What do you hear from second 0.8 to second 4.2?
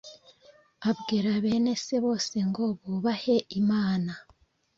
abwira bene se bose ngo bubahe imana.